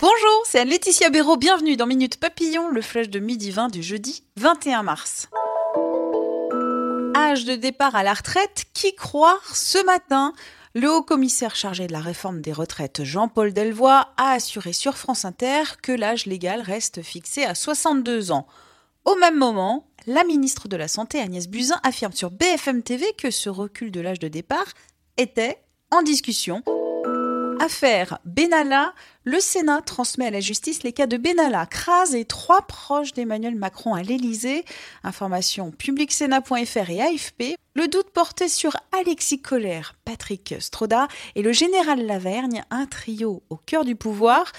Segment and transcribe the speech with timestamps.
[0.00, 1.36] Bonjour, c'est Laetitia Béraud.
[1.36, 5.28] Bienvenue dans Minute Papillon, le flash de midi 20 du jeudi 21 mars.
[7.14, 10.32] Âge de départ à la retraite, qui croire ce matin?
[10.74, 15.24] Le haut commissaire chargé de la réforme des retraites, Jean-Paul Delvoye, a assuré sur France
[15.24, 18.48] Inter que l'âge légal reste fixé à 62 ans.
[19.04, 23.30] Au même moment, la ministre de la Santé, Agnès Buzyn, affirme sur BFM TV que
[23.30, 24.66] ce recul de l'âge de départ
[25.16, 26.64] était en discussion.
[27.60, 28.92] Affaire Benalla,
[29.24, 33.54] le Sénat transmet à la justice les cas de Benalla, Kras et trois proches d'Emmanuel
[33.54, 34.64] Macron à l'Élysée.
[35.04, 37.56] Information publicsénat.fr et AFP.
[37.74, 43.56] Le doute porté sur Alexis Collère, Patrick Stroda et le général Lavergne, un trio au
[43.56, 44.52] cœur du pouvoir.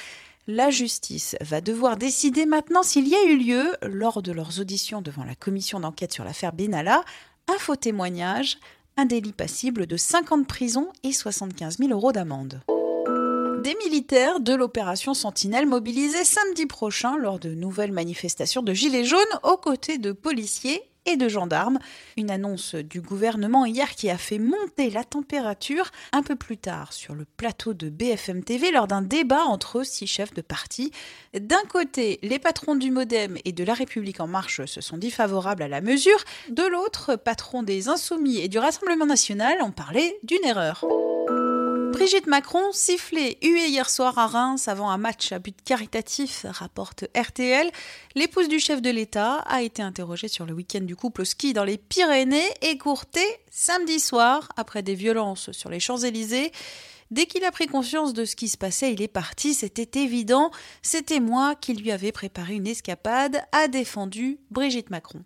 [0.47, 5.01] La justice va devoir décider maintenant s'il y a eu lieu, lors de leurs auditions
[5.01, 7.03] devant la commission d'enquête sur l'affaire Benalla,
[7.47, 8.57] un faux témoignage,
[8.95, 12.61] un délit passible de 5 ans de prison et 75 000 euros d'amende
[13.67, 19.19] des militaires de l'opération Sentinelle mobilisés samedi prochain lors de nouvelles manifestations de Gilets jaunes
[19.43, 21.77] aux côtés de policiers et de gendarmes.
[22.15, 26.93] Une annonce du gouvernement hier qui a fait monter la température un peu plus tard
[26.93, 30.93] sur le plateau de BFM TV lors d'un débat entre six chefs de parti.
[31.37, 35.11] D'un côté, les patrons du Modem et de La République en marche se sont dit
[35.11, 36.23] favorables à la mesure.
[36.49, 40.85] De l'autre, patrons des Insoumis et du Rassemblement national ont parlé d'une erreur.
[41.97, 47.05] Brigitte Macron, sifflée, huée hier soir à Reims avant un match à but caritatif, rapporte
[47.17, 47.71] RTL.
[48.13, 51.53] L'épouse du chef de l'État a été interrogée sur le week-end du couple au ski
[51.53, 56.51] dans les Pyrénées, écourté samedi soir après des violences sur les Champs-Élysées.
[57.09, 60.51] Dès qu'il a pris conscience de ce qui se passait, il est parti, c'était évident,
[60.83, 65.23] c'était moi qui lui avais préparé une escapade, a défendu Brigitte Macron.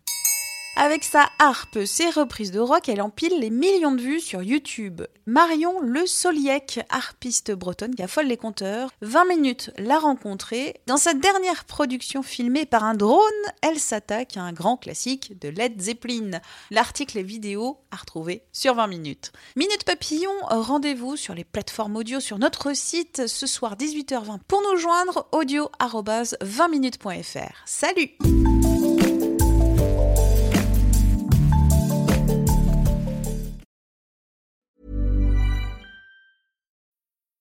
[0.83, 5.03] Avec sa harpe, ses reprises de rock, elle empile les millions de vues sur YouTube.
[5.27, 10.81] Marion Le Soliec, harpiste bretonne qui affole les compteurs, 20 minutes l'a rencontrée.
[10.87, 13.21] Dans sa dernière production filmée par un drone,
[13.61, 16.41] elle s'attaque à un grand classique de Led Zeppelin.
[16.71, 19.33] L'article et vidéo à retrouver sur 20 minutes.
[19.55, 24.79] Minute Papillon, rendez-vous sur les plateformes audio sur notre site ce soir 18h20 pour nous
[24.79, 27.61] joindre audio 20minutes.fr.
[27.67, 28.17] Salut